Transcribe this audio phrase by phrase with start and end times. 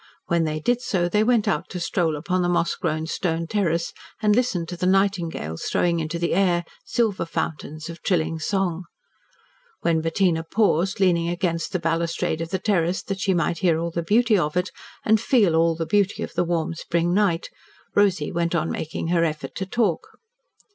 [0.29, 3.93] When they did so they went out to stroll upon the moss grown stone terrace
[4.19, 8.85] and listened to the nightingales throwing into the air silver fountains of trilling song.
[9.81, 13.91] When Bettina paused, leaning against the balustrade of the terrace that she might hear all
[13.91, 14.71] the beauty of it,
[15.05, 17.49] and feel all the beauty of the warm spring night,
[17.93, 20.07] Rosy went on making her effort to talk.